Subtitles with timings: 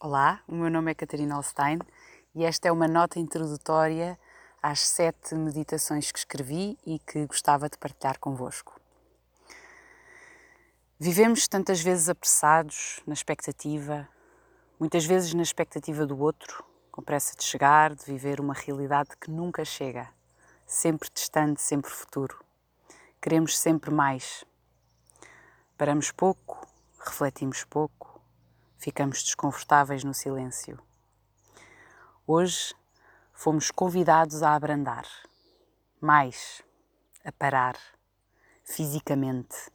[0.00, 1.80] Olá, o meu nome é Catarina Alstein
[2.32, 4.16] e esta é uma nota introdutória
[4.62, 8.80] às sete meditações que escrevi e que gostava de partilhar convosco.
[11.00, 14.08] Vivemos tantas vezes apressados, na expectativa,
[14.78, 19.32] muitas vezes na expectativa do outro, com pressa de chegar, de viver uma realidade que
[19.32, 20.08] nunca chega,
[20.64, 22.38] sempre distante, sempre futuro.
[23.20, 24.44] Queremos sempre mais.
[25.76, 26.64] Paramos pouco,
[27.00, 28.17] refletimos pouco
[28.78, 30.78] ficamos desconfortáveis no silêncio.
[32.26, 32.74] Hoje
[33.32, 35.06] fomos convidados a abrandar,
[36.00, 36.62] mais,
[37.24, 37.76] a parar,
[38.64, 39.70] fisicamente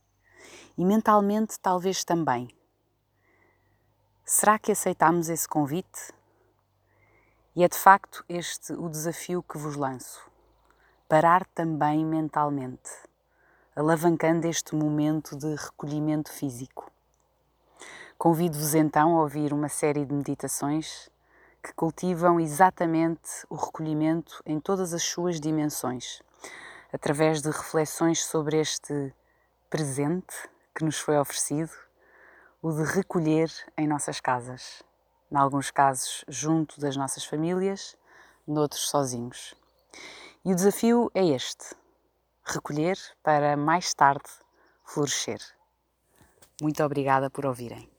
[0.77, 2.47] e mentalmente, talvez também.
[4.25, 6.13] Será que aceitamos esse convite?
[7.55, 10.25] E é de facto este o desafio que vos lanço:
[11.09, 12.89] parar também mentalmente,
[13.75, 16.82] alavancando este momento de recolhimento físico.
[18.23, 21.09] Convido-vos então a ouvir uma série de meditações
[21.61, 26.21] que cultivam exatamente o recolhimento em todas as suas dimensões,
[26.93, 29.13] através de reflexões sobre este
[29.69, 30.33] presente
[30.73, 31.73] que nos foi oferecido,
[32.61, 34.81] o de recolher em nossas casas,
[35.29, 37.97] em alguns casos junto das nossas famílias,
[38.47, 39.53] noutros sozinhos.
[40.45, 41.75] E o desafio é este:
[42.45, 44.29] recolher para mais tarde
[44.85, 45.41] florescer.
[46.61, 47.92] Muito obrigada por ouvirem.